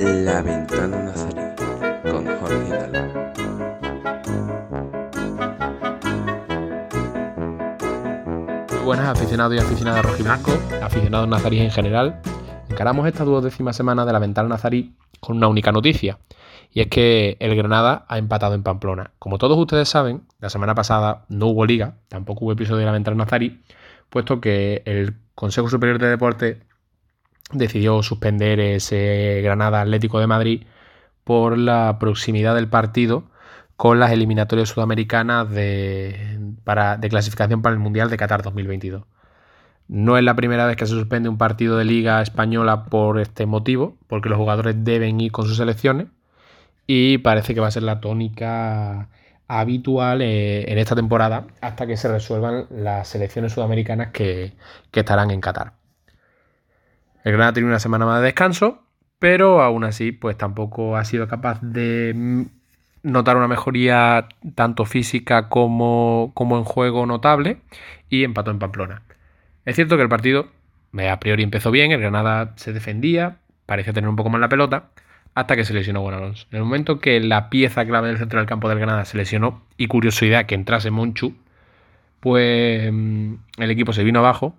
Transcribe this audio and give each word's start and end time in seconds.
La 0.00 0.42
ventana 0.42 1.02
nazarí 1.02 1.42
con 2.10 2.26
Jorge 2.26 2.64
buenas 8.84 9.06
aficionados 9.08 9.54
y 9.54 9.58
aficionadas 9.58 10.04
rojiblanco, 10.04 10.52
aficionados 10.82 11.28
nazaríes 11.28 11.64
en 11.64 11.70
general. 11.70 12.20
Encaramos 12.68 13.06
esta 13.06 13.24
duodécima 13.24 13.72
semana 13.72 14.04
de 14.04 14.12
la 14.12 14.18
ventana 14.18 14.48
nazarí 14.48 14.94
con 15.20 15.36
una 15.36 15.48
única 15.48 15.72
noticia, 15.72 16.18
y 16.70 16.80
es 16.80 16.88
que 16.88 17.36
el 17.40 17.56
Granada 17.56 18.04
ha 18.08 18.18
empatado 18.18 18.54
en 18.54 18.62
Pamplona. 18.62 19.12
Como 19.18 19.38
todos 19.38 19.58
ustedes 19.58 19.88
saben, 19.88 20.22
la 20.38 20.50
semana 20.50 20.74
pasada 20.74 21.24
no 21.28 21.46
hubo 21.46 21.64
liga, 21.64 21.96
tampoco 22.08 22.44
hubo 22.44 22.52
episodio 22.52 22.80
de 22.80 22.86
la 22.86 22.92
ventana 22.92 23.16
nazarí, 23.16 23.62
puesto 24.10 24.40
que 24.40 24.82
el 24.84 25.16
Consejo 25.34 25.68
Superior 25.68 25.98
de 25.98 26.08
Deporte 26.08 26.60
decidió 27.52 28.02
suspender 28.02 28.60
ese 28.60 29.40
Granada 29.42 29.80
Atlético 29.80 30.20
de 30.20 30.26
Madrid 30.26 30.66
por 31.24 31.58
la 31.58 31.98
proximidad 31.98 32.54
del 32.54 32.68
partido 32.68 33.24
con 33.76 33.98
las 33.98 34.12
eliminatorias 34.12 34.68
sudamericanas 34.68 35.50
de, 35.50 36.38
para, 36.62 36.96
de 36.96 37.08
clasificación 37.08 37.62
para 37.62 37.74
el 37.74 37.80
Mundial 37.80 38.10
de 38.10 38.16
Qatar 38.16 38.42
2022. 38.42 39.04
No 39.88 40.16
es 40.16 40.24
la 40.24 40.36
primera 40.36 40.66
vez 40.66 40.76
que 40.76 40.86
se 40.86 40.92
suspende 40.92 41.28
un 41.28 41.38
partido 41.38 41.76
de 41.76 41.84
liga 41.84 42.22
española 42.22 42.84
por 42.86 43.18
este 43.20 43.46
motivo, 43.46 43.96
porque 44.06 44.28
los 44.28 44.38
jugadores 44.38 44.76
deben 44.78 45.20
ir 45.20 45.32
con 45.32 45.46
sus 45.46 45.56
selecciones 45.56 46.06
y 46.86 47.18
parece 47.18 47.54
que 47.54 47.60
va 47.60 47.68
a 47.68 47.72
ser 47.72 47.82
la 47.82 48.00
tónica 48.00 49.08
habitual 49.48 50.22
eh, 50.22 50.70
en 50.70 50.78
esta 50.78 50.94
temporada 50.94 51.46
hasta 51.60 51.86
que 51.86 51.96
se 51.96 52.08
resuelvan 52.08 52.66
las 52.70 53.08
selecciones 53.08 53.52
sudamericanas 53.52 54.08
que, 54.12 54.52
estarán 54.92 55.30
en 55.30 55.40
Qatar. 55.40 55.72
El 57.24 57.32
Granada 57.32 57.54
tiene 57.54 57.68
una 57.68 57.78
semana 57.78 58.06
más 58.06 58.20
de 58.20 58.26
descanso, 58.26 58.82
pero 59.18 59.62
aún 59.62 59.84
así, 59.84 60.12
pues 60.12 60.36
tampoco 60.36 60.96
ha 60.96 61.04
sido 61.04 61.28
capaz 61.28 61.60
de 61.62 62.12
mm, 62.14 62.42
notar 63.02 63.36
una 63.36 63.48
mejoría 63.48 64.28
tanto 64.54 64.84
física 64.84 65.48
como, 65.48 66.32
como 66.34 66.58
en 66.58 66.64
juego 66.64 67.06
notable 67.06 67.58
y 68.08 68.24
empató 68.24 68.50
en 68.50 68.58
Pamplona. 68.58 69.02
Es 69.64 69.76
cierto 69.76 69.96
que 69.96 70.02
el 70.02 70.08
partido 70.08 70.48
a 71.02 71.18
priori 71.18 71.42
empezó 71.42 71.70
bien, 71.70 71.92
el 71.92 72.00
Granada 72.00 72.52
se 72.56 72.72
defendía, 72.72 73.38
parecía 73.66 73.92
tener 73.92 74.08
un 74.08 74.16
poco 74.16 74.30
más 74.30 74.40
la 74.40 74.48
pelota, 74.48 74.90
hasta 75.34 75.56
que 75.56 75.64
se 75.64 75.74
lesionó 75.74 76.02
Juan 76.02 76.14
Alonso. 76.14 76.46
En 76.50 76.58
el 76.58 76.64
momento 76.64 77.00
que 77.00 77.20
la 77.20 77.50
pieza 77.50 77.84
clave 77.84 78.08
del 78.08 78.18
centro 78.18 78.38
del 78.38 78.48
campo 78.48 78.68
del 78.68 78.78
Granada 78.78 79.04
se 79.04 79.16
lesionó, 79.16 79.62
y 79.76 79.88
curiosidad 79.88 80.46
que 80.46 80.54
entrase 80.54 80.90
Monchu, 80.90 81.34
pues 82.20 82.90
mm, 82.92 83.34
el 83.58 83.70
equipo 83.70 83.92
se 83.92 84.04
vino 84.04 84.20
abajo, 84.20 84.54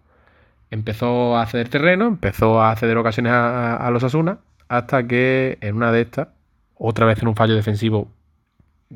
empezó 0.72 1.38
a 1.38 1.46
ceder 1.48 1.70
terreno, 1.70 2.08
empezó 2.08 2.62
a 2.62 2.76
ceder 2.76 2.98
ocasiones 2.98 3.31
a, 3.34 3.90
los 3.92 4.03
Asuna, 4.03 4.40
hasta 4.68 5.08
que 5.08 5.58
en 5.62 5.76
una 5.76 5.92
de 5.92 6.02
estas, 6.02 6.30
otra 6.76 7.06
vez 7.06 7.22
en 7.22 7.30
un 7.30 7.36
fallo 7.36 7.56
defensivo 7.56 8.12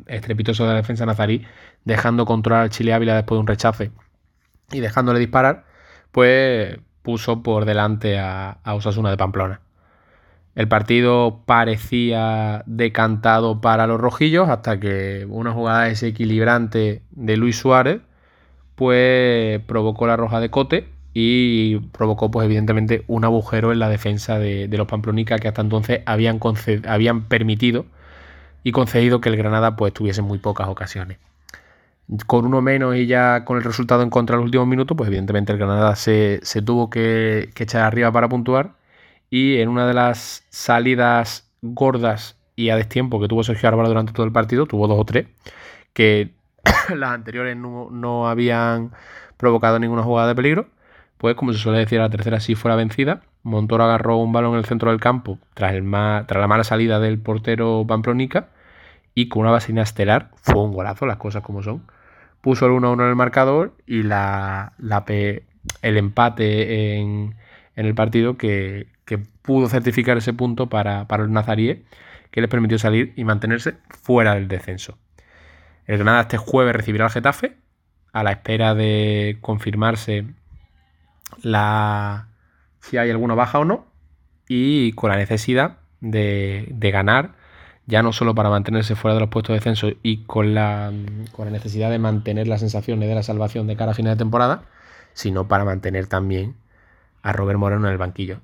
estrepitoso 0.07 0.63
de 0.65 0.69
la 0.71 0.75
defensa 0.75 1.05
nazarí, 1.05 1.45
dejando 1.85 2.25
controlar 2.25 2.63
al 2.63 2.69
Chile 2.69 2.93
Ávila 2.93 3.15
después 3.15 3.37
de 3.37 3.41
un 3.41 3.47
rechace 3.47 3.91
y 4.71 4.81
dejándole 4.81 5.19
disparar, 5.19 5.65
pues 6.11 6.77
puso 7.01 7.41
por 7.41 7.65
delante 7.65 8.19
a, 8.19 8.59
a 8.63 8.73
Osasuna 8.75 9.09
de 9.09 9.17
Pamplona. 9.17 9.61
El 10.55 10.67
partido 10.67 11.41
parecía 11.45 12.63
decantado 12.65 13.61
para 13.61 13.87
los 13.87 13.99
rojillos 13.99 14.49
hasta 14.49 14.79
que 14.79 15.25
una 15.29 15.51
jugada 15.53 15.83
desequilibrante 15.83 17.01
de 17.11 17.37
Luis 17.37 17.57
Suárez 17.57 18.01
pues 18.75 19.61
provocó 19.65 20.07
la 20.07 20.17
roja 20.17 20.39
de 20.39 20.49
Cote 20.49 20.87
y 21.13 21.77
provocó 21.91 22.31
pues 22.31 22.45
evidentemente 22.45 23.03
un 23.07 23.25
agujero 23.25 23.71
en 23.71 23.79
la 23.79 23.89
defensa 23.89 24.39
de, 24.39 24.67
los 24.71 24.87
Pamplonica 24.87 25.37
que 25.37 25.47
hasta 25.47 25.61
entonces 25.61 26.01
habían, 26.05 26.39
habían 26.87 27.23
permitido 27.25 27.85
y 28.63 28.71
concedido 28.71 29.21
que 29.21 29.29
el 29.29 29.37
Granada 29.37 29.75
pues 29.75 29.93
tuviese 29.93 30.21
muy 30.21 30.39
pocas 30.39 30.67
ocasiones. 30.67 31.17
Con 32.25 32.45
uno 32.45 32.61
menos 32.61 32.95
y 32.95 33.05
ya 33.05 33.45
con 33.45 33.57
el 33.57 33.63
resultado 33.63 34.01
en 34.01 34.09
contra 34.09 34.35
en 34.35 34.39
los 34.39 34.45
últimos 34.45 34.67
minutos, 34.67 34.97
pues 34.97 35.07
evidentemente 35.07 35.51
el 35.51 35.59
Granada 35.59 35.95
se, 35.95 36.41
tuvo 36.65 36.89
que, 36.89 37.49
que 37.53 37.63
echar 37.63 37.83
arriba 37.83 38.11
para 38.11 38.29
puntuar 38.29 38.78
y 39.29 39.57
en 39.57 39.69
una 39.69 39.87
de 39.87 39.93
las 39.93 40.45
salidas 40.49 41.49
gordas 41.61 42.37
y 42.55 42.69
a 42.69 42.75
destiempo 42.75 43.19
que 43.19 43.27
tuvo 43.27 43.43
Sergio 43.43 43.69
Álvaro 43.69 43.89
durante 43.89 44.13
todo 44.13 44.25
el 44.25 44.31
partido, 44.31 44.65
tuvo 44.65 44.87
dos 44.87 44.99
o 44.99 45.05
tres, 45.05 45.27
que 45.93 46.31
las 46.95 47.11
anteriores 47.11 47.55
no, 47.57 48.27
habían 48.27 48.91
provocado 49.37 49.79
ninguna 49.79 50.03
jugada 50.03 50.29
de 50.29 50.35
peligro, 50.35 50.67
pues 51.17 51.35
como 51.35 51.53
se 51.53 51.59
suele 51.59 51.79
decir, 51.79 51.99
la 51.99 52.09
tercera 52.09 52.39
sí 52.39 52.55
fuera 52.55 52.75
vencida. 52.75 53.21
Montoro 53.43 53.85
agarró 53.85 54.17
un 54.17 54.33
balón 54.33 54.53
en 54.53 54.59
el 54.59 54.65
centro 54.65 54.91
del 54.91 54.99
campo 54.99 55.39
tras, 55.53 55.73
el 55.73 55.89
tras 55.89 56.41
la 56.41 56.47
mala 56.47 56.63
salida 56.63 56.99
del 56.99 57.19
portero 57.19 57.85
Pamplonica 57.87 58.49
y 59.15 59.27
con 59.29 59.41
una 59.41 59.51
vasina 59.51 59.81
estelar, 59.81 60.31
fue 60.35 60.61
un 60.61 60.73
golazo, 60.73 61.05
las 61.05 61.17
cosas 61.17 61.43
como 61.43 61.61
son. 61.63 61.83
Puso 62.41 62.65
el 62.65 62.71
1-1 62.71 63.03
en 63.03 63.09
el 63.09 63.15
marcador 63.15 63.73
y 63.85 64.03
la, 64.03 64.73
el 65.81 65.97
empate 65.97 66.97
en, 66.97 67.35
en 67.79 67.85
el 67.85 67.95
partido 67.95 68.37
que, 68.37 68.87
pudo 69.41 69.69
certificar 69.69 70.17
ese 70.17 70.33
punto 70.33 70.67
para, 70.67 71.07
para 71.07 71.23
los 71.23 71.31
nazaríes, 71.31 71.79
que 72.29 72.41
les 72.41 72.49
permitió 72.49 72.77
salir 72.77 73.13
y 73.15 73.23
mantenerse 73.23 73.77
fuera 73.87 74.35
del 74.35 74.49
descenso. 74.49 74.97
El 75.85 75.95
Granada 75.95 76.21
este 76.21 76.37
jueves 76.37 76.75
recibirá 76.75 77.05
al 77.05 77.11
Getafe, 77.11 77.55
a 78.11 78.21
la 78.21 78.31
espera 78.31 78.75
de 78.75 79.37
confirmarse 79.39 80.25
la, 81.41 82.27
si 82.81 82.97
hay 82.97 83.09
alguna 83.11 83.33
baja 83.33 83.59
o 83.59 83.65
no, 83.65 83.87
y 84.49 84.91
con 84.91 85.09
la 85.09 85.15
necesidad 85.15 85.77
de, 86.01 86.67
de 86.69 86.91
ganar, 86.91 87.35
ya 87.87 88.03
no 88.03 88.11
solo 88.11 88.35
para 88.35 88.49
mantenerse 88.49 88.95
fuera 88.95 89.15
de 89.15 89.21
los 89.21 89.29
puestos 89.29 89.53
de 89.53 89.59
descenso 89.59 89.87
y 90.03 90.25
con 90.25 90.53
la, 90.53 90.91
con 91.31 91.45
la 91.45 91.51
necesidad 91.51 91.89
de 91.89 91.97
mantener 91.97 92.49
las 92.49 92.59
sensaciones 92.59 93.07
de 93.07 93.15
la 93.15 93.23
salvación 93.23 93.67
de 93.67 93.77
cara 93.77 93.91
a 93.91 93.95
final 93.95 94.15
de 94.15 94.19
temporada, 94.19 94.63
sino 95.13 95.47
para 95.47 95.63
mantener 95.63 96.07
también 96.07 96.55
a 97.21 97.33
Robert 97.33 97.59
Moreno 97.59 97.87
en 97.87 97.91
el 97.91 97.97
banquillo. 97.97 98.39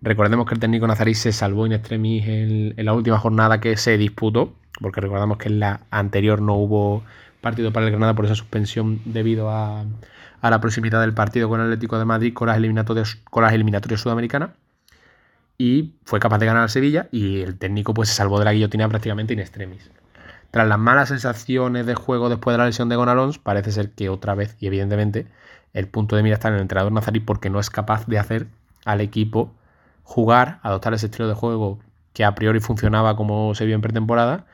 Recordemos 0.00 0.46
que 0.46 0.54
el 0.54 0.60
técnico 0.60 0.86
nazarí 0.86 1.14
se 1.14 1.32
salvó 1.32 1.66
in 1.66 1.72
extremis 1.72 2.26
en, 2.26 2.74
la 2.76 2.92
última 2.92 3.18
jornada 3.18 3.60
que 3.60 3.76
se 3.76 3.98
disputó, 3.98 4.54
porque 4.80 5.00
recordamos 5.00 5.38
que 5.38 5.48
en 5.48 5.60
la 5.60 5.80
anterior 5.90 6.40
no 6.40 6.54
hubo 6.54 7.02
partido 7.40 7.72
para 7.72 7.86
el 7.86 7.92
Granada 7.92 8.14
por 8.14 8.24
esa 8.24 8.36
suspensión 8.36 9.00
debido 9.04 9.50
a, 9.50 9.84
la 10.42 10.60
proximidad 10.60 11.00
del 11.00 11.14
partido 11.14 11.48
con 11.48 11.60
el 11.60 11.66
Atlético 11.66 11.98
de 11.98 12.04
Madrid 12.04 12.32
con 12.32 12.46
las 12.46 12.56
eliminatorias, 12.58 13.18
sudamericanas. 14.00 14.50
Y 15.60 15.94
fue 16.04 16.20
capaz 16.20 16.38
de 16.38 16.46
ganar 16.46 16.62
al 16.62 16.70
Sevilla 16.70 17.08
y 17.10 17.40
el 17.40 17.58
técnico 17.58 17.92
pues 17.92 18.08
se 18.10 18.14
salvó 18.14 18.38
de 18.38 18.44
la 18.44 18.52
guillotina 18.52 18.88
prácticamente 18.88 19.34
in 19.34 19.40
extremis. 19.40 19.90
Tras 20.52 20.68
las 20.68 20.78
malas 20.78 21.08
sensaciones 21.08 21.84
de 21.84 21.94
juego 21.94 22.28
después 22.28 22.54
de 22.54 22.58
la 22.58 22.66
lesión 22.66 22.88
de 22.88 22.96
Gonalons, 22.96 23.38
parece 23.38 23.72
ser 23.72 23.90
que 23.90 24.08
otra 24.08 24.34
vez, 24.34 24.56
y 24.60 24.68
evidentemente, 24.68 25.26
el 25.72 25.88
punto 25.88 26.16
de 26.16 26.22
mira 26.22 26.34
está 26.34 26.48
en 26.48 26.54
el 26.54 26.60
entrenador 26.60 26.92
nazarí 26.92 27.20
porque 27.20 27.50
no 27.50 27.60
es 27.60 27.70
capaz 27.70 28.06
de 28.06 28.18
hacer 28.18 28.48
al 28.84 29.00
equipo 29.00 29.54
jugar, 30.02 30.58
adoptar 30.62 30.94
ese 30.94 31.06
estilo 31.06 31.28
de 31.28 31.34
juego 31.34 31.78
que 32.14 32.24
a 32.24 32.34
priori 32.34 32.60
funcionaba 32.60 33.14
como 33.14 33.54
se 33.54 33.66
vio 33.66 33.74
en 33.74 33.80
pretemporada 33.80 34.46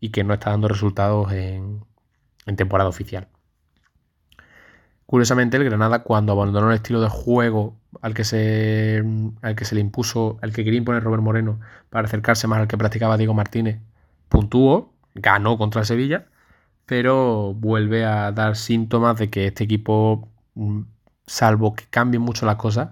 y 0.00 0.10
que 0.10 0.24
no 0.24 0.32
está 0.32 0.50
dando 0.50 0.68
resultados 0.68 1.32
en, 1.32 1.82
temporada 2.56 2.88
oficial. 2.88 3.28
Curiosamente, 5.06 5.56
el 5.56 5.64
Granada, 5.64 6.02
cuando 6.02 6.32
abandonó 6.32 6.70
el 6.70 6.76
estilo 6.76 7.00
de 7.00 7.08
juego 7.08 7.76
al 8.00 8.14
que 8.14 8.24
se, 8.24 9.04
al 9.42 9.54
que 9.54 9.64
se 9.64 9.74
le 9.74 9.80
impuso, 9.80 10.38
al 10.40 10.52
que 10.52 10.64
quería 10.64 10.78
imponer 10.78 11.02
Robert 11.02 11.22
Moreno 11.22 11.60
para 11.90 12.06
acercarse 12.06 12.46
más 12.46 12.60
al 12.60 12.68
que 12.68 12.78
practicaba 12.78 13.16
Diego 13.16 13.34
Martínez, 13.34 13.80
puntuó, 14.28 14.94
ganó 15.14 15.58
contra 15.58 15.82
el 15.82 15.86
Sevilla, 15.86 16.26
pero 16.86 17.54
vuelve 17.54 18.04
a 18.04 18.32
dar 18.32 18.56
síntomas 18.56 19.18
de 19.18 19.30
que 19.30 19.48
este 19.48 19.64
equipo, 19.64 20.29
salvo 21.26 21.74
que 21.74 21.84
cambien 21.90 22.22
mucho 22.22 22.46
las 22.46 22.56
cosas, 22.56 22.90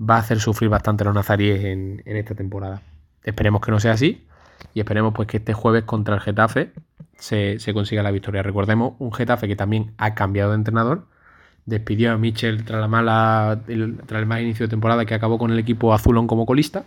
va 0.00 0.16
a 0.16 0.18
hacer 0.18 0.40
sufrir 0.40 0.68
bastante 0.68 1.04
a 1.04 1.06
los 1.06 1.14
nazaríes 1.14 1.64
en, 1.64 2.02
esta 2.04 2.34
temporada. 2.34 2.82
Esperemos 3.22 3.60
que 3.60 3.70
no 3.70 3.80
sea 3.80 3.92
así 3.92 4.26
y 4.74 4.80
esperemos 4.80 5.14
pues 5.14 5.28
que 5.28 5.38
este 5.38 5.54
jueves 5.54 5.84
contra 5.84 6.14
el 6.14 6.20
Getafe 6.20 6.72
se, 7.16 7.58
consiga 7.72 8.02
la 8.02 8.10
victoria. 8.10 8.42
Recordemos 8.42 8.94
un 8.98 9.12
Getafe 9.12 9.48
que 9.48 9.56
también 9.56 9.92
ha 9.98 10.14
cambiado 10.14 10.50
de 10.50 10.56
entrenador. 10.56 11.06
Despidió 11.66 12.12
a 12.12 12.18
Michel 12.18 12.64
tras, 12.64 12.80
la 12.80 12.88
mala, 12.88 13.60
el, 13.68 13.98
tras 14.06 14.20
el 14.20 14.26
mal 14.26 14.42
inicio 14.42 14.66
de 14.66 14.70
temporada 14.70 15.04
que 15.04 15.14
acabó 15.14 15.38
con 15.38 15.50
el 15.50 15.58
equipo 15.58 15.92
azulón 15.92 16.26
como 16.26 16.46
colista. 16.46 16.84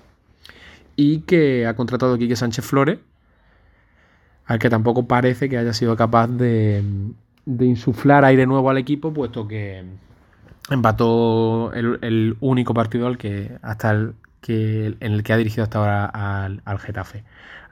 Y 0.96 1.22
que 1.22 1.68
ha 1.68 1.76
contratado 1.76 2.16
a 2.16 2.18
Quique 2.18 2.36
Sánchez 2.36 2.66
Flores, 2.66 3.00
al 4.46 4.60
que 4.60 4.70
tampoco 4.70 5.08
parece 5.08 5.48
que 5.50 5.58
haya 5.58 5.74
sido 5.74 5.96
capaz 5.96 6.28
de, 6.28 6.84
de 7.46 7.66
insuflar 7.66 8.26
aire 8.26 8.46
nuevo 8.46 8.70
al 8.70 8.78
equipo, 8.78 9.14
puesto 9.14 9.48
que, 9.48 9.86
empató 10.72 11.74
el, 11.74 12.38
único 12.40 12.74
partido 12.74 13.08
al 13.08 13.18
que, 13.18 13.58
hasta 13.62 13.92
el 13.92 14.14
que, 14.42 14.96
en 15.00 15.14
el 15.14 15.24
que 15.24 15.34
ha 15.34 15.38
dirigido 15.38 15.64
hasta 15.64 15.80
ahora 15.80 16.06
al, 16.06 16.62
al, 16.66 16.80
Getafe. 16.80 17.24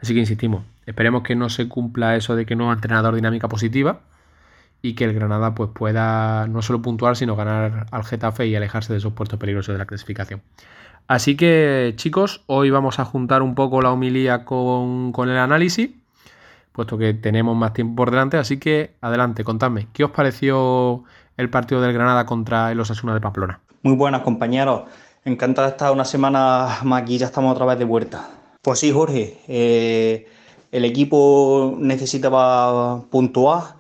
Así 0.02 0.14
que 0.14 0.20
insistimos, 0.20 0.64
esperemos 0.86 1.24
que 1.24 1.36
no 1.36 1.50
se 1.50 1.68
cumpla 1.68 2.16
eso 2.16 2.36
de 2.36 2.46
que 2.46 2.56
no 2.56 2.70
ha 2.70 2.74
entrenador 2.74 3.16
dinámica 3.16 3.48
positiva 3.48 4.02
y 4.82 4.94
que 4.94 5.06
el 5.06 5.14
Granada 5.14 5.56
pues, 5.56 5.72
pueda 5.74 6.48
no 6.48 6.62
solo 6.62 6.82
puntuar, 6.82 7.16
sino 7.16 7.36
ganar 7.36 7.88
al 7.92 8.04
Getafe 8.04 8.48
y 8.48 8.56
alejarse 8.56 8.94
de 8.94 9.00
esos 9.00 9.14
puestos 9.14 9.40
peligrosos 9.40 9.74
de 9.74 9.80
la 9.80 9.86
clasificación. 9.86 10.42
Así 11.08 11.36
que 11.36 11.94
chicos, 11.96 12.44
hoy 12.46 12.70
vamos 12.70 13.00
a 13.00 13.06
juntar 13.06 13.42
un 13.42 13.56
poco 13.56 13.82
la 13.82 13.92
homilía 13.92 14.46
con, 14.46 15.12
con 15.12 15.30
el 15.30 15.38
análisis, 15.38 15.90
puesto 16.72 16.98
que 16.98 17.14
tenemos 17.14 17.58
más 17.58 17.74
tiempo 17.74 17.96
por 17.96 18.12
delante, 18.12 18.38
así 18.38 18.58
que 18.60 18.92
adelante, 19.02 19.44
contadme, 19.44 19.88
¿qué 19.92 20.04
os 20.04 20.12
pareció 20.12 21.04
el 21.40 21.50
partido 21.50 21.80
del 21.82 21.94
Granada 21.94 22.26
contra 22.26 22.72
el 22.72 22.80
Osasuna 22.82 23.14
de 23.14 23.22
Pamplona? 23.22 23.62
Muy 23.82 23.96
buenas 23.96 24.22
compañeros, 24.24 24.84
encantado 25.24 25.68
de 25.68 25.72
estar 25.72 25.92
una 25.92 26.04
semana 26.04 26.80
más 26.84 27.02
aquí, 27.02 27.18
ya 27.18 27.28
estamos 27.28 27.54
otra 27.54 27.66
vez 27.66 27.80
de 27.80 27.86
vuelta. 27.86 28.28
Pues 28.62 28.80
sí, 28.80 28.92
Jorge, 28.92 29.40
eh, 29.48 30.28
el 30.70 30.84
equipo 30.84 31.78
necesitaba 31.80 33.02
puntuar 33.10 33.80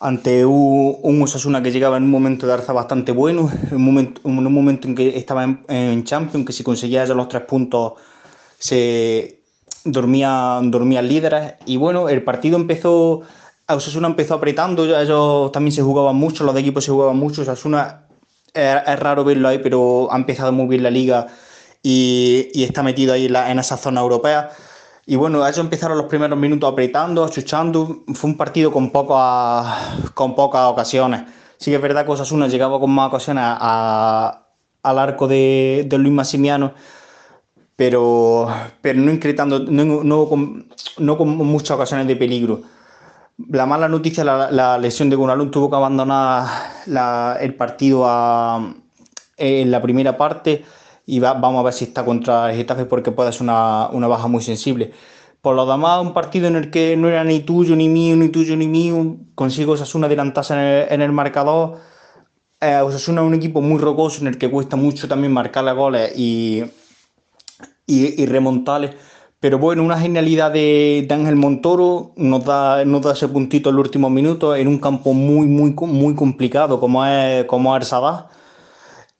ante 0.00 0.44
un, 0.44 0.98
un, 1.02 1.22
Osasuna 1.22 1.62
que 1.62 1.72
llegaba 1.72 1.96
en 1.96 2.02
un 2.02 2.10
momento 2.10 2.46
de 2.46 2.52
alza 2.52 2.74
bastante 2.74 3.10
bueno, 3.10 3.50
en 3.70 3.76
un 3.76 4.52
momento, 4.52 4.86
en 4.86 4.94
que 4.94 5.16
estaba 5.16 5.44
en, 5.44 6.04
Champions, 6.04 6.46
que 6.46 6.52
si 6.52 6.62
conseguía 6.62 7.06
ya 7.06 7.14
los 7.14 7.28
tres 7.28 7.44
puntos 7.44 7.94
se 8.58 9.40
dormían, 9.84 10.70
dormían 10.70 11.08
líderes. 11.08 11.54
Y 11.64 11.78
bueno, 11.78 12.10
el 12.10 12.22
partido 12.22 12.56
empezó, 12.58 13.22
Osasuna 13.68 14.08
empezó 14.08 14.34
apretando, 14.34 14.84
ellos 14.84 15.50
también 15.52 15.72
se 15.72 15.82
jugaban 15.82 16.16
mucho, 16.16 16.44
los 16.44 16.54
de 16.54 16.60
equipo 16.60 16.80
se 16.80 16.92
jugaban 16.92 17.16
mucho, 17.16 17.42
Osasuna 17.42 18.06
es, 18.54 18.76
es 18.86 18.98
raro 19.00 19.24
verlo 19.24 19.48
ahí, 19.48 19.58
pero 19.58 20.08
ha 20.12 20.16
empezado 20.16 20.52
muy 20.52 20.66
bien 20.68 20.82
la 20.82 20.90
liga 20.90 21.26
y, 21.82 22.48
y 22.52 22.64
está 22.64 22.82
metido 22.82 23.12
ahí 23.12 23.26
en, 23.26 23.32
la, 23.32 23.50
en 23.50 23.58
esa 23.58 23.76
zona 23.76 24.00
europea. 24.00 24.50
Y 25.06 25.14
bueno, 25.16 25.46
ellos 25.46 25.58
empezaron 25.58 25.96
los 25.96 26.06
primeros 26.08 26.36
minutos 26.36 26.70
apretando, 26.72 27.24
achuchando. 27.24 28.02
Fue 28.14 28.30
un 28.30 28.36
partido 28.36 28.72
con 28.72 28.90
pocas, 28.90 30.10
con 30.14 30.34
pocas 30.34 30.62
ocasiones. 30.64 31.22
Sí 31.58 31.70
que 31.70 31.76
es 31.76 31.82
verdad 31.82 32.04
que 32.04 32.12
Osasuna 32.12 32.48
llegaba 32.48 32.80
con 32.80 32.90
más 32.90 33.08
ocasiones 33.08 33.44
a, 33.46 34.46
al 34.82 34.98
arco 34.98 35.28
de, 35.28 35.86
de, 35.88 35.98
Luis 35.98 36.12
Massimiano, 36.12 36.74
pero, 37.76 38.48
pero 38.80 38.98
no, 39.00 39.12
incretando, 39.12 39.60
no, 39.60 39.84
no, 40.02 40.28
con, 40.28 40.68
no 40.98 41.16
con 41.16 41.28
muchas 41.36 41.72
ocasiones 41.76 42.06
de 42.08 42.16
peligro. 42.16 42.62
La 43.38 43.66
mala 43.66 43.88
noticia, 43.88 44.24
la, 44.24 44.50
la 44.50 44.78
lesión 44.78 45.10
de 45.10 45.16
Gunalun 45.16 45.50
tuvo 45.50 45.68
que 45.68 45.76
abandonar 45.76 46.46
el 47.40 47.54
partido 47.54 48.06
en 49.36 49.70
la 49.70 49.82
primera 49.82 50.16
parte 50.16 50.64
y 51.06 51.20
va, 51.20 51.34
vamos 51.34 51.60
a 51.60 51.64
ver 51.64 51.72
si 51.74 51.84
está 51.84 52.04
contra 52.04 52.50
el 52.50 52.56
Getafe 52.56 52.84
porque 52.86 53.12
puede 53.12 53.32
ser 53.32 53.42
una, 53.42 53.88
una, 53.88 54.08
baja 54.08 54.26
muy 54.26 54.42
sensible. 54.42 54.92
Por 55.40 55.54
lo 55.54 55.66
demás, 55.66 56.00
un 56.02 56.12
partido 56.14 56.48
en 56.48 56.56
el 56.56 56.70
que 56.70 56.96
no 56.96 57.08
era 57.08 57.22
ni 57.24 57.40
tuyo, 57.40 57.76
ni 57.76 57.88
mío, 57.88 58.16
ni 58.16 58.28
tuyo, 58.30 58.56
ni 58.56 58.66
mío, 58.66 59.16
consigo 59.34 59.72
Osasuna 59.72 60.06
adelantarse 60.06 60.54
en 60.54 60.60
el, 60.60 60.92
en 60.92 61.02
el 61.02 61.12
marcador. 61.12 61.78
Eh, 62.60 62.80
Osasuna 62.80 63.20
es 63.20 63.26
un 63.26 63.34
equipo 63.34 63.60
muy 63.60 63.78
rocoso 63.78 64.20
en 64.22 64.28
el 64.28 64.38
que 64.38 64.50
cuesta 64.50 64.76
mucho 64.76 65.06
también 65.08 65.32
marcarle 65.32 65.72
goles 65.72 66.12
y, 66.16 66.64
y, 67.86 68.22
y 68.22 68.26
remontarles. 68.26 68.96
Pero 69.46 69.60
bueno, 69.60 69.84
una 69.84 69.96
genialidad 69.96 70.50
de, 70.50 71.04
de, 71.06 71.14
Ángel 71.14 71.36
Montoro 71.36 72.10
nos 72.16 72.44
da, 72.44 72.82
ese 73.12 73.28
puntito 73.28 73.70
en 73.70 73.76
los 73.76 73.84
últimos 73.84 74.10
minutos 74.10 74.58
en 74.58 74.66
un 74.66 74.80
campo 74.80 75.12
muy, 75.12 75.46
muy, 75.46 75.70
muy 75.70 76.16
complicado 76.16 76.80
como 76.80 77.06
es, 77.06 77.44
como 77.44 77.76
es 77.76 77.94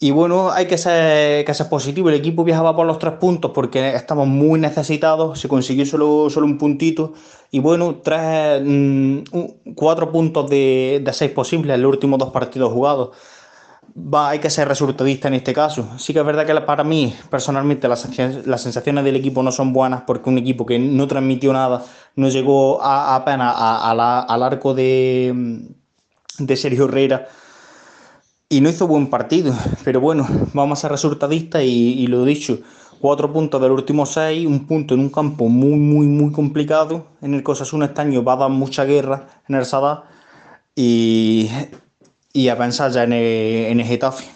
y 0.00 0.10
bueno, 0.10 0.50
hay 0.50 0.66
que 0.66 0.78
ser, 0.78 1.44
positivo. 1.70 2.08
El 2.08 2.16
equipo 2.16 2.42
viajaba 2.42 2.74
por 2.74 2.86
los 2.86 2.98
tres 2.98 3.14
puntos 3.20 3.52
porque 3.54 3.94
estamos 3.94 4.26
muy 4.26 4.58
necesitados. 4.58 5.38
Se 5.38 5.46
consiguió 5.46 5.86
solo, 5.86 6.28
un 6.44 6.58
puntito. 6.58 7.12
Y 7.52 7.60
bueno, 7.60 8.00
tres, 8.02 8.60
mmm, 8.64 9.18
cuatro 9.76 10.10
puntos 10.10 10.50
de, 10.50 11.00
de, 11.04 11.12
seis 11.12 11.30
posibles 11.30 11.76
en 11.76 11.82
los 11.82 11.92
últimos 11.92 12.18
dos 12.18 12.30
partidos 12.30 12.72
jugados. 12.72 13.10
Va, 13.98 14.28
hay 14.28 14.40
que 14.40 14.50
ser 14.50 14.68
resultadista 14.68 15.28
en 15.28 15.34
este 15.34 15.54
caso. 15.54 15.88
Sí 15.96 16.12
que 16.12 16.18
es 16.18 16.26
verdad 16.26 16.44
que 16.44 16.54
para 16.60 16.84
mí, 16.84 17.14
personalmente, 17.30 17.88
las, 17.88 18.06
las 18.46 18.60
sensaciones 18.60 19.02
del 19.04 19.16
equipo 19.16 19.42
no 19.42 19.50
son 19.50 19.72
buenas 19.72 20.02
porque 20.02 20.28
un 20.28 20.36
equipo 20.36 20.66
que 20.66 20.78
no 20.78 21.06
transmitió 21.06 21.50
nada, 21.54 21.82
no 22.14 22.28
llegó 22.28 22.82
a, 22.82 23.14
apenas 23.16 23.54
a, 23.56 23.90
a 23.90 23.94
la, 23.94 24.20
al 24.20 24.42
arco 24.42 24.74
de, 24.74 25.64
de 26.38 26.56
Sergio 26.56 26.84
Herrera 26.84 27.26
y 28.50 28.60
no 28.60 28.68
hizo 28.68 28.86
buen 28.86 29.08
partido, 29.08 29.54
pero 29.82 30.00
bueno, 30.00 30.26
vamos 30.52 30.78
a 30.78 30.82
ser 30.82 30.90
resultadistas 30.90 31.62
y, 31.62 31.94
y, 31.94 32.06
lo 32.06 32.24
dicho, 32.24 32.58
cuatro 33.00 33.32
puntos 33.32 33.62
del 33.62 33.72
último 33.72 34.04
seis, 34.04 34.46
un 34.46 34.66
punto 34.66 34.92
en 34.92 35.00
un 35.00 35.10
campo 35.10 35.48
muy, 35.48 35.78
muy, 35.78 36.06
muy 36.06 36.32
complicado, 36.32 37.06
en 37.22 37.32
el 37.32 37.42
que 37.42 37.50
Osasuna 37.50 37.86
este 37.86 38.02
año 38.02 38.22
va 38.22 38.34
a 38.34 38.36
dar 38.36 38.50
mucha 38.50 38.84
guerra 38.84 39.26
en 39.48 39.56
el 39.56 39.64
Sadá 39.64 40.04
y, 40.74 41.48
y 42.36 42.50
a 42.50 42.58
pensar 42.58 42.90
ya 42.90 43.04
en 43.04 43.14
el, 43.14 43.66
en 43.70 43.80
el 43.80 43.86
Getafe. 43.86 44.26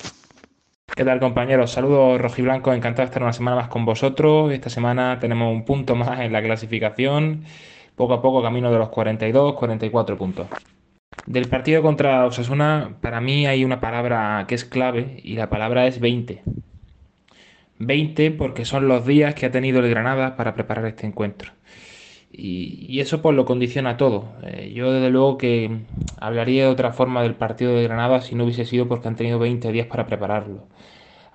¿Qué 0.97 1.05
tal 1.05 1.21
compañeros? 1.21 1.71
Saludos 1.71 2.19
rojiblancos, 2.19 2.75
encantado 2.75 3.03
de 3.03 3.11
estar 3.11 3.23
una 3.23 3.35
semana 3.35 3.57
más 3.59 3.69
con 3.69 3.85
vosotros. 3.85 4.51
Esta 4.53 4.71
semana 4.71 5.19
tenemos 5.21 5.53
un 5.53 5.67
punto 5.67 5.95
más 5.95 6.19
en 6.21 6.33
la 6.33 6.43
clasificación, 6.43 7.45
poco 7.97 8.15
a 8.15 8.23
poco 8.23 8.43
camino 8.43 8.73
de 8.73 8.79
los 8.79 8.89
42, 8.89 9.53
44 9.53 10.17
puntos. 10.17 10.47
Del 11.27 11.49
partido 11.49 11.83
contra 11.83 12.25
Osasuna, 12.25 12.97
para 13.03 13.21
mí 13.21 13.47
hay 13.47 13.67
una 13.67 13.81
palabra 13.81 14.47
que 14.49 14.55
es 14.55 14.65
clave 14.65 15.21
y 15.23 15.35
la 15.35 15.51
palabra 15.51 15.87
es 15.87 16.01
20. 16.01 16.43
20 17.81 18.31
porque 18.31 18.65
son 18.65 18.89
los 18.89 19.05
días 19.05 19.35
que 19.35 19.45
ha 19.45 19.51
tenido 19.51 19.81
el 19.81 19.91
Granada 19.91 20.37
para 20.37 20.55
preparar 20.55 20.87
este 20.87 21.07
encuentro. 21.07 21.53
Y, 22.33 23.01
eso 23.01 23.23
pues 23.23 23.37
lo 23.37 23.45
condiciona 23.45 23.97
todo. 23.97 24.33
Eh, 24.45 24.73
yo 24.75 24.93
desde 24.93 25.11
luego 25.11 25.39
que 25.39 25.81
hablaría 26.21 26.65
de 26.65 26.71
otra 26.71 26.93
forma 26.93 27.23
del 27.23 27.35
partido 27.35 27.75
de 27.75 27.83
Granada 27.85 28.21
si 28.21 28.35
no 28.35 28.45
hubiese 28.45 28.65
sido 28.65 28.89
porque 28.89 29.09
han 29.09 29.17
tenido 29.17 29.39
20 29.39 29.73
días 29.73 29.87
para 29.87 30.07
prepararlo. 30.07 30.67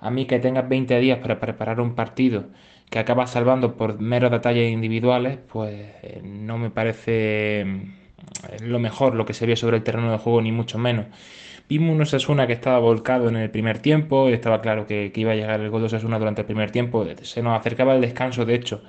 A 0.00 0.10
mí 0.10 0.26
que 0.26 0.38
tengas 0.38 0.68
20 0.68 0.98
días 1.00 1.18
para 1.20 1.40
preparar 1.40 1.80
un 1.80 1.94
partido 1.94 2.46
que 2.90 2.98
acaba 2.98 3.26
salvando 3.26 3.76
por 3.76 3.98
meros 4.00 4.30
detalles 4.30 4.72
individuales, 4.72 5.38
pues 5.52 5.74
eh, 6.02 6.20
no 6.24 6.58
me 6.58 6.70
parece 6.70 7.66
lo 8.62 8.78
mejor, 8.78 9.14
lo 9.14 9.26
que 9.26 9.34
se 9.34 9.46
vio 9.46 9.56
sobre 9.56 9.76
el 9.78 9.82
terreno 9.82 10.10
de 10.12 10.18
juego, 10.18 10.40
ni 10.42 10.52
mucho 10.52 10.78
menos. 10.78 11.06
Vimos 11.68 11.94
un 11.94 12.02
Osasuna 12.02 12.46
que 12.46 12.52
estaba 12.52 12.78
volcado 12.78 13.28
en 13.28 13.36
el 13.36 13.50
primer 13.50 13.80
tiempo, 13.80 14.28
estaba 14.28 14.60
claro 14.60 14.86
que, 14.86 15.10
que, 15.12 15.20
iba 15.20 15.32
a 15.32 15.34
llegar 15.34 15.60
el 15.60 15.70
gol 15.70 15.80
de 15.82 15.86
Osasuna 15.86 16.18
durante 16.18 16.42
el 16.42 16.46
primer 16.46 16.70
tiempo, 16.70 17.04
se 17.22 17.42
nos 17.42 17.58
acercaba 17.58 17.94
el 17.94 18.00
descanso, 18.00 18.44
de 18.44 18.54
hecho, 18.54 18.82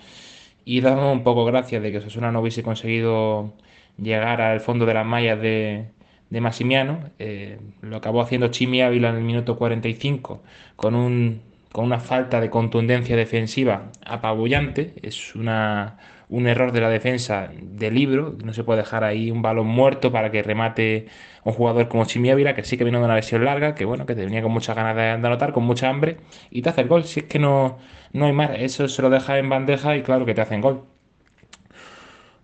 y 0.67 0.81
damos 0.81 1.13
un 1.13 1.23
poco 1.23 1.45
gracias 1.45 1.81
de 1.81 1.91
que 1.93 1.99
Osasuna 1.99 2.29
no 2.29 2.41
hubiese 2.41 2.61
conseguido 2.61 3.53
llegar 3.97 4.41
al 4.41 4.59
fondo 4.59 4.85
de 4.85 4.93
las 4.95 5.05
mallas 5.05 5.39
de, 5.41 5.85
de 6.29 6.41
Massimiano. 6.41 7.09
Eh, 7.19 7.57
lo 7.81 7.95
acabó 7.95 8.21
haciendo 8.21 8.49
Chimi 8.49 8.81
Ávila 8.81 9.09
en 9.11 9.15
el 9.15 9.23
minuto 9.23 9.57
45 9.57 10.43
con, 10.75 10.93
un, 10.93 11.41
con 11.71 11.85
una 11.85 12.01
falta 12.01 12.41
de 12.41 12.49
contundencia 12.49 13.15
defensiva 13.15 13.91
apabullante. 14.05 14.93
Es 15.01 15.35
una 15.35 15.99
un 16.29 16.47
error 16.47 16.71
de 16.71 16.81
la 16.81 16.89
defensa 16.89 17.49
de 17.61 17.89
libro, 17.91 18.35
no 18.43 18.53
se 18.53 18.63
puede 18.63 18.81
dejar 18.81 19.03
ahí 19.03 19.31
un 19.31 19.41
balón 19.41 19.67
muerto 19.67 20.11
para 20.11 20.29
que 20.31 20.43
remate 20.43 21.07
un 21.43 21.53
jugador 21.53 21.87
como 21.87 22.05
Chimi 22.05 22.29
Ávila, 22.29 22.53
que 22.53 22.63
sí 22.63 22.77
que 22.77 22.83
vino 22.83 22.99
de 22.99 23.05
una 23.05 23.15
lesión 23.15 23.45
larga, 23.45 23.75
que 23.75 23.85
bueno, 23.85 24.05
que 24.05 24.13
venía 24.13 24.41
con 24.41 24.51
muchas 24.51 24.75
ganas 24.75 24.95
de, 24.95 25.27
anotar, 25.27 25.53
con 25.53 25.63
mucha 25.63 25.89
hambre, 25.89 26.17
y 26.51 26.61
te 26.61 26.69
hace 26.69 26.81
el 26.81 26.87
gol. 26.89 27.05
Si 27.05 27.21
es 27.21 27.25
que 27.27 27.39
no, 27.39 27.77
no 28.13 28.25
hay 28.25 28.33
más, 28.33 28.51
eso 28.57 28.87
se 28.89 29.01
lo 29.01 29.09
deja 29.09 29.37
en 29.37 29.49
bandeja 29.49 29.95
y 29.95 30.03
claro 30.03 30.25
que 30.25 30.33
te 30.33 30.41
hacen 30.41 30.61
gol. 30.61 30.83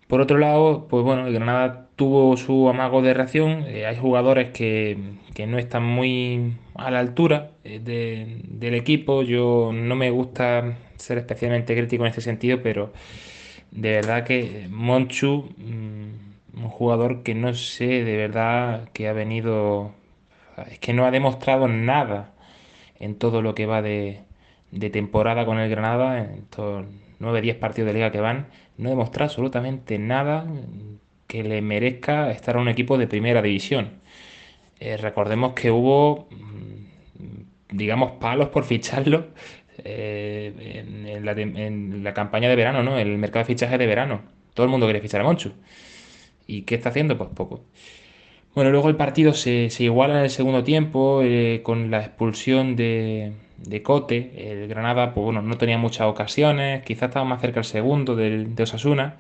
Por 0.08 0.22
otro 0.22 0.38
lado, 0.38 0.88
pues 0.90 1.04
bueno, 1.04 1.28
el 1.28 1.34
Granada 1.34 1.90
tuvo 1.96 2.38
su 2.38 2.70
amago 2.70 3.02
de 3.02 3.14
reacción. 3.14 3.66
Eh, 3.68 3.86
hay 3.86 3.98
jugadores 3.98 4.52
que, 4.52 4.98
que, 5.34 5.48
no 5.48 5.58
están 5.58 5.84
muy 5.84 6.54
a 6.76 6.92
la 6.92 7.00
altura 7.00 7.52
eh, 7.64 7.80
de, 7.84 8.42
del 8.48 8.76
equipo. 8.76 9.24
Yo 9.24 9.72
no 9.74 9.96
me 9.96 10.12
gusta 10.12 10.78
ser 10.98 11.18
especialmente 11.18 11.76
crítico 11.76 12.04
en 12.04 12.10
este 12.10 12.22
sentido, 12.22 12.62
pero 12.62 12.94
de 13.74 13.92
verdad 13.94 14.24
que 14.24 14.68
Monchu, 14.70 15.50
mm, 15.58 16.62
un 16.64 16.70
jugador 16.70 17.24
que 17.24 17.34
no 17.36 17.54
sé 17.56 18.04
de 18.04 18.18
verdad 18.18 18.90
que 18.94 19.08
ha 19.08 19.14
venido, 19.14 19.94
es 20.70 20.80
que 20.80 20.94
no 20.94 21.06
ha 21.06 21.12
demostrado 21.12 21.68
nada 21.68 22.34
en 23.00 23.18
todo 23.18 23.42
lo 23.42 23.56
que 23.56 23.66
va 23.66 23.82
de, 23.82 24.24
temporada 24.92 25.46
con 25.46 25.60
el 25.60 25.70
Granada, 25.70 26.20
en 26.20 26.32
estos 26.44 26.86
9-10 27.20 27.56
partidos 27.60 27.88
de 27.88 27.94
liga 27.96 28.12
que 28.12 28.22
van, 28.22 28.48
no 28.78 28.90
ha 28.90 28.92
demostrado 28.92 29.30
absolutamente 29.30 29.98
nada 30.00 30.46
que 31.28 31.44
le 31.44 31.62
merezca 31.62 32.32
estar 32.32 32.58
a 32.58 32.60
un 32.60 32.68
equipo 32.70 32.98
de 32.98 33.08
primera 33.08 33.42
división. 33.42 34.02
Eh, 34.80 34.98
recordemos 34.98 35.54
que 35.54 35.72
hubo, 35.72 36.28
mm, 36.32 37.76
digamos, 37.76 38.14
palos 38.14 38.50
por 38.50 38.66
ficharlo 38.66 39.28
eh, 39.84 40.84
en, 41.08 41.26
la, 41.26 41.32
en, 41.34 42.04
la, 42.04 42.14
campaña 42.14 42.50
de 42.50 42.56
verano, 42.56 42.84
¿no? 42.84 42.98
El 42.98 43.18
mercado 43.18 43.44
de 43.44 43.54
fichaje 43.54 43.78
de 43.78 43.88
verano. 43.88 44.22
Todo 44.54 44.66
el 44.66 44.70
mundo 44.72 44.86
quiere 44.86 45.02
fichar 45.02 45.22
a 45.22 45.24
Monchu. 45.24 45.54
¿Y 46.48 46.64
qué 46.64 46.76
está 46.76 46.90
haciendo? 46.90 47.18
Pues 47.18 47.30
poco. 47.36 47.64
Bueno, 48.56 48.72
luego 48.72 48.90
el 48.90 48.96
partido 48.96 49.34
se, 49.34 49.70
se 49.70 49.84
iguala 49.86 50.18
en 50.20 50.24
el 50.26 50.30
segundo 50.30 50.64
tiempo 50.64 51.22
eh, 51.24 51.62
con 51.64 51.90
la 51.90 52.02
expulsión 52.02 52.76
de, 52.76 53.34
de, 53.58 53.82
Cote. 53.82 54.32
El 54.36 54.68
Granada, 54.68 55.14
pues 55.14 55.24
bueno, 55.26 55.42
no 55.42 55.58
tenía 55.58 55.78
muchas 55.78 56.08
ocasiones. 56.08 56.84
Quizás 56.84 57.10
estaba 57.10 57.26
más 57.26 57.42
cerca 57.42 57.60
el 57.60 57.66
segundo 57.66 58.16
del, 58.16 58.56
de 58.56 58.64
Osasuna. 58.64 59.18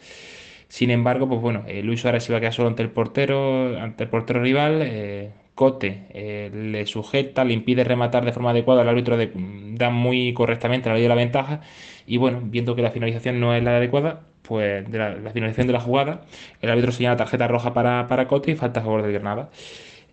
Sin 0.67 0.91
embargo, 0.91 1.27
pues 1.27 1.41
bueno, 1.41 1.63
eh, 1.67 1.83
Luis 1.83 2.01
Suárez 2.01 2.23
se 2.23 2.31
va 2.33 2.37
a 2.37 2.41
quedar 2.41 2.53
solo 2.53 2.69
ante 2.69 2.83
el 2.83 2.91
portero, 2.91 3.79
ante 3.79 4.03
el 4.03 4.09
portero 4.09 4.41
rival. 4.41 5.33
Cote 5.55 6.07
eh, 6.09 6.49
le 6.53 6.85
sujeta, 6.85 7.43
le 7.43 7.53
impide 7.53 7.83
rematar 7.83 8.25
de 8.25 8.33
forma 8.33 8.51
adecuada, 8.51 8.81
el 8.81 8.89
árbitro 8.89 9.17
da 9.17 9.89
muy 9.91 10.33
correctamente 10.33 10.89
la 10.89 10.95
ley 10.95 11.03
de 11.03 11.09
la 11.09 11.15
ventaja 11.15 11.61
y 12.07 12.17
bueno, 12.17 12.41
viendo 12.43 12.75
que 12.75 12.81
la 12.81 12.91
finalización 12.91 13.39
no 13.39 13.53
es 13.55 13.63
la 13.63 13.77
adecuada, 13.77 14.21
pues 14.41 14.89
de 14.91 14.97
la, 14.97 15.31
finalización 15.31 15.67
de 15.67 15.73
la 15.73 15.79
jugada, 15.79 16.21
el 16.61 16.69
árbitro 16.69 16.91
señala 16.91 17.17
tarjeta 17.17 17.47
roja 17.47 17.73
para, 17.73 18.07
para 18.07 18.27
Cote 18.27 18.51
y 18.51 18.55
falta 18.55 18.81
a 18.81 18.83
favor 18.83 19.03
del 19.03 19.13
Granada. 19.13 19.49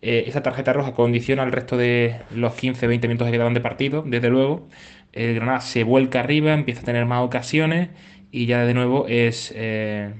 Eh, 0.02 0.24
esa 0.26 0.42
tarjeta 0.42 0.72
roja 0.72 0.92
condiciona 0.94 1.42
el 1.42 1.52
resto 1.52 1.76
de 1.76 2.16
los 2.34 2.54
15-20 2.54 3.02
minutos 3.02 3.26
que 3.26 3.32
quedaban 3.32 3.54
de 3.54 3.60
partido, 3.60 4.02
desde 4.06 4.30
luego. 4.30 4.68
El 5.12 5.34
Granada 5.34 5.60
se 5.60 5.84
vuelca 5.84 6.20
arriba, 6.20 6.52
empieza 6.54 6.82
a 6.82 6.84
tener 6.84 7.06
más 7.06 7.22
ocasiones 7.24 7.90
y 8.30 8.46
ya 8.46 8.64
de 8.64 8.74
nuevo 8.74 9.06
es 9.08 9.52
eh, 9.56 10.14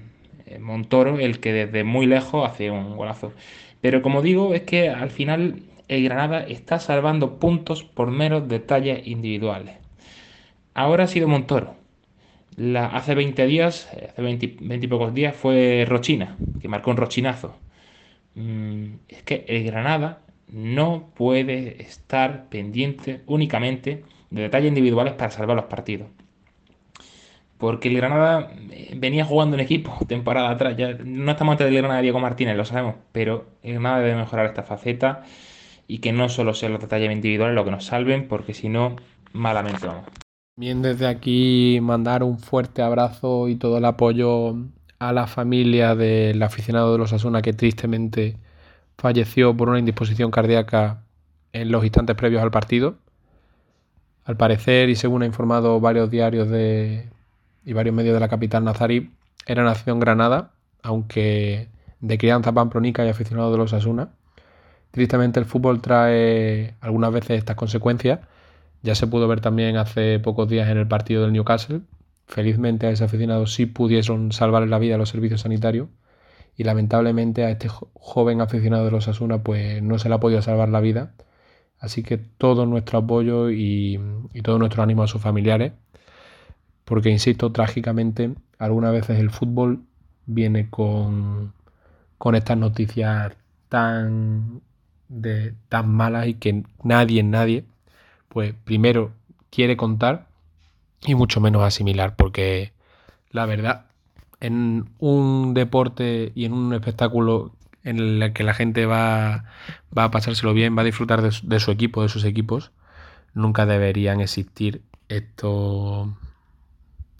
Montoro 0.58 1.18
el 1.18 1.40
que 1.40 1.52
desde 1.52 1.84
muy 1.84 2.06
lejos 2.06 2.48
hace 2.48 2.70
un 2.70 2.96
golazo. 2.96 3.32
Pero 3.80 4.02
como 4.02 4.22
digo, 4.22 4.54
es 4.54 4.62
que 4.62 4.88
al 4.88 5.10
final 5.10 5.62
el 5.88 6.04
Granada 6.04 6.40
está 6.42 6.78
salvando 6.78 7.38
puntos 7.38 7.82
por 7.84 8.10
meros 8.10 8.48
detalles 8.48 9.06
individuales. 9.06 9.76
Ahora 10.74 11.04
ha 11.04 11.06
sido 11.08 11.28
Montoro. 11.28 11.74
La, 12.56 12.86
hace 12.86 13.14
20 13.14 13.46
días, 13.46 13.88
hace 14.10 14.22
20, 14.22 14.56
y 14.60 14.86
pocos 14.88 15.14
días, 15.14 15.34
fue 15.36 15.84
Rochina, 15.88 16.36
que 16.60 16.68
marcó 16.68 16.90
un 16.90 16.96
rochinazo. 16.98 17.56
Mm, 18.34 18.94
es 19.08 19.22
que 19.22 19.44
el 19.48 19.64
Granada 19.64 20.22
no 20.48 21.10
puede 21.14 21.82
estar 21.82 22.48
pendiente 22.48 23.22
únicamente 23.26 24.04
de 24.30 24.42
detalles 24.42 24.68
individuales 24.68 25.14
para 25.14 25.30
salvar 25.30 25.56
los 25.56 25.66
partidos 25.66 26.08
porque 27.60 27.88
el 27.88 27.96
Granada 27.96 28.50
eh, 28.70 28.94
venía 28.96 29.24
jugando 29.24 29.54
en 29.54 29.60
equipo 29.60 29.96
temporada 30.08 30.50
atrás. 30.50 30.76
No 31.04 31.30
estamos 31.30 31.52
ante 31.52 31.68
el 31.68 31.74
Granada 31.76 32.00
Diego 32.00 32.18
Martínez, 32.18 32.56
lo 32.56 32.64
sabemos, 32.64 32.96
pero 33.12 33.46
el 33.62 33.74
Granada 33.74 34.00
debe 34.00 34.16
mejorar 34.16 34.46
esta 34.46 34.64
faceta 34.64 35.22
y 35.86 35.98
que 35.98 36.12
no 36.12 36.28
solo 36.28 36.54
sean 36.54 36.72
los 36.72 36.80
detalles 36.80 37.12
individuales 37.12 37.54
lo 37.54 37.64
que 37.64 37.70
nos 37.70 37.84
salven, 37.84 38.26
porque 38.26 38.54
si 38.54 38.68
no, 38.68 38.96
malamente 39.32 39.86
vamos. 39.86 40.04
Bien, 40.56 40.82
desde 40.82 41.06
aquí 41.06 41.78
mandar 41.82 42.22
un 42.22 42.38
fuerte 42.38 42.82
abrazo 42.82 43.48
y 43.48 43.56
todo 43.56 43.78
el 43.78 43.84
apoyo 43.84 44.56
a 44.98 45.12
la 45.12 45.26
familia 45.26 45.94
del 45.94 46.42
aficionado 46.42 46.92
de 46.92 46.98
los 46.98 47.12
Asuna 47.12 47.42
que 47.42 47.52
tristemente 47.52 48.36
falleció 48.98 49.56
por 49.56 49.68
una 49.68 49.78
indisposición 49.78 50.30
cardíaca 50.30 51.02
en 51.52 51.70
los 51.70 51.84
instantes 51.84 52.16
previos 52.16 52.42
al 52.42 52.50
partido. 52.50 52.96
Al 54.24 54.36
parecer, 54.36 54.90
y 54.90 54.96
según 54.96 55.22
ha 55.22 55.26
informado 55.26 55.80
varios 55.80 56.10
diarios 56.10 56.48
de, 56.50 57.08
y 57.64 57.72
varios 57.72 57.94
medios 57.94 58.14
de 58.14 58.20
la 58.20 58.28
capital 58.28 58.64
nazarí, 58.64 59.10
era 59.46 59.64
nacido 59.64 59.94
en 59.94 60.00
Granada, 60.00 60.52
aunque 60.82 61.68
de 62.00 62.18
crianza 62.18 62.52
pampronica 62.52 63.04
y 63.04 63.08
aficionado 63.08 63.52
de 63.52 63.58
los 63.58 63.72
Asuna. 63.72 64.10
Tristemente 64.90 65.38
el 65.38 65.46
fútbol 65.46 65.80
trae 65.80 66.74
algunas 66.80 67.12
veces 67.12 67.38
estas 67.38 67.56
consecuencias. 67.56 68.20
Ya 68.82 68.94
se 68.94 69.06
pudo 69.06 69.28
ver 69.28 69.40
también 69.40 69.76
hace 69.76 70.18
pocos 70.18 70.48
días 70.48 70.68
en 70.68 70.78
el 70.78 70.88
partido 70.88 71.22
del 71.22 71.32
Newcastle. 71.32 71.82
Felizmente 72.26 72.86
a 72.86 72.90
ese 72.90 73.04
aficionado 73.04 73.46
sí 73.46 73.66
pudieron 73.66 74.32
salvar 74.32 74.66
la 74.68 74.78
vida 74.78 74.94
a 74.94 74.98
los 74.98 75.10
servicios 75.10 75.42
sanitarios 75.42 75.88
y 76.56 76.64
lamentablemente 76.64 77.44
a 77.44 77.50
este 77.50 77.68
joven 77.68 78.40
aficionado 78.40 78.84
de 78.84 78.90
los 78.90 79.08
Asuna 79.08 79.42
pues 79.42 79.82
no 79.82 79.98
se 79.98 80.08
le 80.08 80.14
ha 80.14 80.20
podido 80.20 80.42
salvar 80.42 80.68
la 80.68 80.80
vida. 80.80 81.12
Así 81.78 82.02
que 82.02 82.18
todo 82.18 82.66
nuestro 82.66 82.98
apoyo 82.98 83.50
y, 83.50 83.98
y 84.34 84.42
todo 84.42 84.58
nuestro 84.58 84.82
ánimo 84.82 85.02
a 85.02 85.08
sus 85.08 85.22
familiares 85.22 85.72
porque, 86.90 87.08
insisto, 87.08 87.52
trágicamente, 87.52 88.34
algunas 88.58 88.90
veces 88.90 89.20
el 89.20 89.30
fútbol 89.30 89.84
viene 90.26 90.68
con, 90.70 91.52
con 92.18 92.34
estas 92.34 92.58
noticias 92.58 93.32
tan, 93.68 94.60
de, 95.08 95.54
tan 95.68 95.88
malas 95.88 96.26
y 96.26 96.34
que 96.34 96.64
nadie, 96.82 97.22
nadie, 97.22 97.64
pues 98.28 98.54
primero 98.64 99.12
quiere 99.50 99.76
contar 99.76 100.26
y 101.06 101.14
mucho 101.14 101.40
menos 101.40 101.62
asimilar, 101.62 102.16
porque 102.16 102.72
la 103.30 103.46
verdad, 103.46 103.84
en 104.40 104.90
un 104.98 105.54
deporte 105.54 106.32
y 106.34 106.44
en 106.44 106.52
un 106.52 106.74
espectáculo 106.74 107.52
en 107.84 108.00
el 108.00 108.32
que 108.32 108.42
la 108.42 108.52
gente 108.52 108.84
va, 108.86 109.44
va 109.96 110.04
a 110.04 110.10
pasárselo 110.10 110.54
bien, 110.54 110.76
va 110.76 110.82
a 110.82 110.86
disfrutar 110.86 111.22
de, 111.22 111.30
de 111.40 111.60
su 111.60 111.70
equipo, 111.70 112.02
de 112.02 112.08
sus 112.08 112.24
equipos, 112.24 112.72
nunca 113.32 113.64
deberían 113.64 114.20
existir 114.20 114.82
estos 115.08 116.08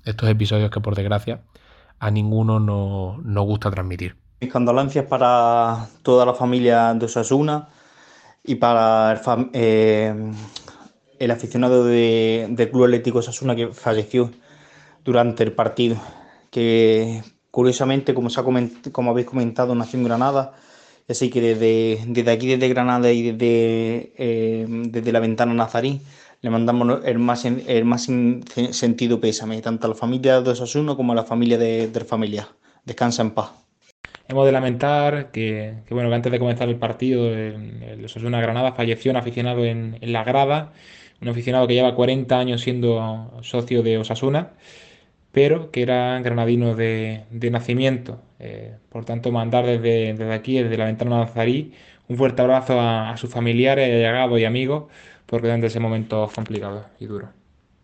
estos 0.05 0.29
episodios 0.29 0.71
que 0.71 0.81
por 0.81 0.95
desgracia 0.95 1.43
a 1.99 2.11
ninguno 2.11 2.59
nos 2.59 3.45
gusta 3.45 3.71
transmitir. 3.71 4.17
Mis 4.41 4.51
condolencias 4.51 5.05
para 5.05 5.87
toda 6.03 6.25
la 6.25 6.35
familia 6.35 6.95
de 6.95 7.05
Osasuna 7.05 7.69
y 8.43 8.55
para 8.55 9.13
el, 9.13 9.51
eh, 9.53 10.33
aficionado 11.31 11.85
del 11.85 12.71
Club 12.71 12.85
Atlético 12.85 13.19
Osasuna 13.19 13.55
que 13.55 13.69
falleció 13.69 14.31
durante 15.05 15.45
el 15.45 15.53
partido, 15.53 15.97
que 16.51 17.23
curiosamente, 17.51 18.15
como, 18.15 18.31
se 18.31 18.41
ha 18.41 18.45
como 18.93 19.11
habéis 19.11 19.27
comentado, 19.27 19.75
nació 19.75 19.99
en 19.99 20.05
Granada, 20.05 20.55
así 21.09 21.29
que 21.29 21.41
desde, 21.41 22.03
desde 22.07 22.31
aquí, 22.31 22.47
desde 22.47 22.69
Granada 22.69 23.13
y 23.13 23.33
desde, 23.33 24.13
eh, 24.17 24.67
desde 24.69 25.13
la 25.13 25.21
ventana 25.21 25.53
nazarí, 25.53 26.01
le 26.43 26.51
mandamos 26.51 27.01
el 27.05 27.19
más, 27.19 27.45
el 27.45 27.85
más 27.85 28.09
sentido 28.71 29.21
pésame, 29.21 29.61
tanto 29.61 29.87
a 29.87 29.91
la 29.91 29.97
familia 29.97 30.41
de 30.41 30.51
Osasuna 30.51 30.95
como 30.95 31.13
a 31.13 31.17
la 31.17 31.25
familia 31.25 31.59
de, 31.59 31.89
de 31.89 32.05
familia. 32.05 32.49
Descansa 32.85 33.23
en 33.23 33.33
paz. 33.33 33.61
Hemos 34.31 34.47
de 34.47 34.53
lamentar 34.53 35.33
que, 35.33 35.83
bueno, 35.91 36.09
que 36.09 36.15
antes 36.15 36.31
de 36.31 36.39
comenzar 36.39 36.69
el 36.69 36.77
partido, 36.77 37.35
el, 37.35 38.05
Osasuna 38.05 38.41
Granada 38.41 38.73
falleció 38.73 39.11
un 39.11 39.17
aficionado 39.17 39.65
en, 39.65 39.99
la 40.01 40.23
grada, 40.23 40.73
un 41.21 41.29
aficionado 41.29 41.67
que 41.67 41.75
lleva 41.75 41.97
40 41.97 42.39
años 42.39 42.61
siendo 42.61 43.41
socio 43.43 43.83
de 43.83 43.99
Osasuna, 43.99 44.53
pero 45.33 45.73
que 45.73 45.83
era 45.83 46.21
granadino 46.21 46.77
de, 46.77 47.25
nacimiento. 47.51 48.23
Eh, 48.39 48.77
por 48.89 49.05
tanto, 49.05 49.33
mandar 49.33 49.67
desde, 49.67 50.15
desde, 50.15 50.33
aquí, 50.33 50.63
desde 50.63 50.77
la 50.79 50.87
ventana 50.87 51.19
Nazarí, 51.19 51.73
un 52.11 52.17
fuerte 52.19 52.43
abrazo 52.43 52.79
a, 52.79 53.13
a 53.13 53.17
sus 53.17 53.31
familiares, 53.31 53.87
allegados 53.87 54.39
y 54.39 54.45
amigos 54.45 54.85
porque 55.31 55.47
durante 55.47 55.69
ese 55.69 55.79
momento 55.79 56.29
complicado 56.35 56.85
y 56.99 57.07
duro. 57.07 57.29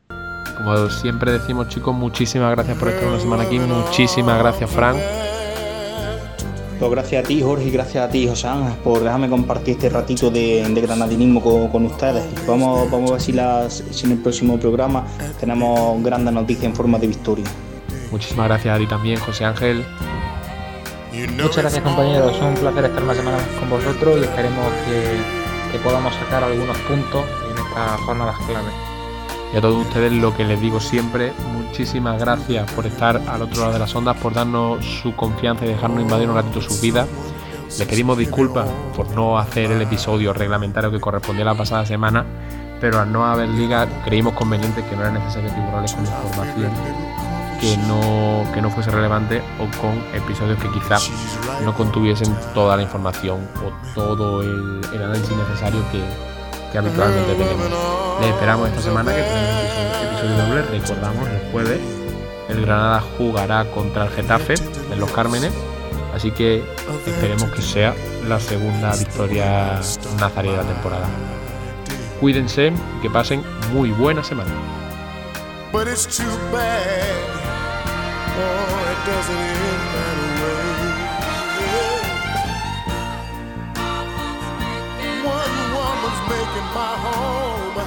Como 0.09 0.91
siempre 0.91 1.33
decimos 1.33 1.69
chicos, 1.69 1.95
muchísimas 1.95 2.51
gracias 2.51 2.77
por 2.77 2.89
estar 2.89 3.07
una 3.07 3.21
semana 3.21 3.45
aquí, 3.45 3.59
muchísimas 3.59 4.39
gracias 4.39 4.69
Frank. 4.69 4.97
Pues 6.79 6.91
gracias 6.91 7.25
a 7.25 7.29
ti 7.29 7.41
Jorge 7.41 7.69
y 7.69 7.71
gracias 7.71 8.05
a 8.05 8.11
ti 8.11 8.27
José 8.27 8.49
por 8.83 9.01
dejarme 9.01 9.31
compartir 9.31 9.77
este 9.77 9.89
ratito 9.89 10.31
de, 10.31 10.67
granadinismo 10.75 11.41
con, 11.71 11.87
ustedes. 11.87 12.25
Vamos, 12.47 12.91
vamos 12.91 13.11
a 13.11 13.15
ver 13.15 13.23
si, 13.23 13.33
las, 13.33 13.85
si 13.91 14.07
en 14.07 14.13
el 14.13 14.19
próximo 14.19 14.59
programa 14.59 15.07
tenemos 15.39 16.03
grandes 16.03 16.35
noticias 16.35 16.65
en 16.65 16.75
forma 16.75 16.99
de 16.99 17.07
victoria. 17.07 17.47
Muchísimas 18.11 18.49
gracias 18.49 18.75
a 18.75 18.79
ti 18.79 18.87
también 18.87 19.19
José 19.21 19.45
Ángel. 19.45 19.85
Muchas 21.43 21.59
gracias 21.59 21.83
compañeros, 21.83 22.35
es 22.35 22.43
un 22.43 22.55
placer 22.55 22.85
estar 22.87 23.03
una 23.03 23.15
semana 23.15 23.39
con 23.59 23.71
vosotros 23.71 24.19
y 24.19 24.25
esperemos 24.25 24.67
que 24.87 25.47
que 25.71 25.79
podamos 25.79 26.15
sacar 26.15 26.45
algunos 26.45 26.77
puntos 26.79 27.25
en 27.51 27.59
estas 27.59 28.01
jornadas 28.01 28.37
clave. 28.47 28.71
Y 29.53 29.57
a 29.57 29.61
todos 29.61 29.87
ustedes 29.87 30.13
lo 30.13 30.37
que 30.37 30.45
les 30.45 30.61
digo 30.61 30.81
siempre, 30.81 31.33
muchísimas 31.53 32.19
gracias 32.19 32.71
por 32.73 32.87
estar 32.87 33.21
al 33.29 33.43
otro 33.43 33.61
lado 33.61 33.73
de 33.73 33.79
las 33.79 33.95
ondas, 33.95 34.17
por 34.17 34.35
darnos 34.35 34.85
su 34.85 35.15
confianza 35.15 35.65
y 35.65 35.69
dejarnos 35.69 36.01
invadir 36.03 36.29
un 36.29 36.37
ratito 36.37 36.61
sus 36.61 36.81
vidas. 36.81 37.09
Les 37.79 37.87
pedimos 37.87 38.19
disculpas 38.19 38.69
por 38.95 39.09
no 39.11 39.39
hacer 39.39 39.71
el 39.71 39.83
episodio 39.83 40.33
reglamentario 40.33 40.91
que 40.91 41.01
correspondía 41.01 41.45
la 41.45 41.55
pasada 41.55 41.85
semana, 41.85 42.25
pero 42.81 43.01
al 43.01 43.13
no 43.13 43.25
haber 43.25 43.49
liga 43.49 43.87
creímos 44.05 44.35
conveniente 44.35 44.85
que 44.85 44.97
no 44.97 45.03
era 45.03 45.13
necesario 45.13 45.51
tiburarles 45.51 45.95
con 45.95 46.05
información 46.05 46.71
que 47.61 47.77
no, 47.89 48.45
que 48.53 48.61
no 48.61 48.71
fuese 48.71 48.91
relevante 48.91 49.43
o 49.59 49.81
con 49.81 50.03
episodios 50.15 50.59
que 50.59 50.71
quizás 50.71 51.11
no 51.65 51.75
contuviesen 51.75 52.37
toda 52.55 52.77
la 52.77 52.83
información 52.83 53.49
o 53.65 53.95
todo 53.95 54.43
el, 54.43 54.81
análisis 54.95 55.37
necesario 55.37 55.81
que, 55.91 56.03
habitualmente 56.77 57.35
tenemos. 57.35 57.71
Les 58.21 58.31
esperamos 58.31 58.69
esta 58.69 58.83
semana 58.83 59.15
que 59.15 59.23
tenemos 59.23 59.51
un 60.01 60.07
episodio 60.07 60.37
doble. 60.37 60.63
Recordamos 60.79 61.29
el 61.29 61.53
jueves 61.53 61.81
el 62.49 62.65
Granada 62.65 63.03
jugará 63.19 63.65
contra 63.73 64.05
el 64.05 64.11
Getafe 64.11 64.55
en 64.93 65.01
los 65.01 65.11
Cármenes. 65.11 65.53
Así 66.15 66.31
que 66.31 66.65
esperemos 67.07 67.51
que 67.51 67.63
sea 67.63 67.95
la 68.27 68.41
segunda 68.41 68.95
victoria 68.97 69.81
nazarí 70.19 70.51
de 70.51 70.57
la 70.57 70.63
temporada. 70.63 71.07
Cuídense 72.21 72.69
y 72.69 73.03
que 73.03 73.11
pasen 73.11 73.43
muy 73.73 73.91
buena 73.91 74.25
semana. 74.25 74.51
Oh, 78.39 78.43
it 78.93 79.01
doesn't 79.07 79.37
end 79.37 79.85
that 79.95 80.19
way. 80.41 80.67
One 85.25 85.57
woman's 85.77 86.21
making 86.29 86.69
my 86.77 86.93
home, 87.07 87.79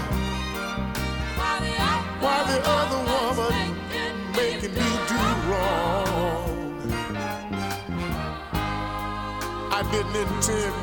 while 2.20 2.46
the 2.48 2.60
other 2.78 3.02
woman 3.14 3.54
making 4.36 4.74
me 4.74 4.90
do 5.08 5.22
wrong. 5.50 6.58
I 9.72 9.74
didn't 9.92 10.16
intend 10.16 10.80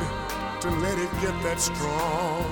to 0.62 0.68
let 0.70 0.96
it 0.96 1.12
get 1.20 1.37
that 1.42 1.58
strong. 1.61 2.46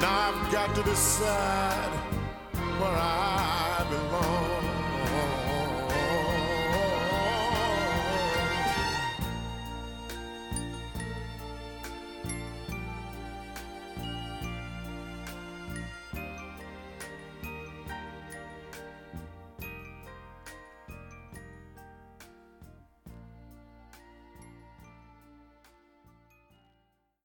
Now 0.00 0.14
I've 0.28 0.52
got 0.52 0.68
to 0.74 0.82
decide 0.82 1.92
where 2.80 2.96
I 2.96 3.86
belong. 3.90 4.47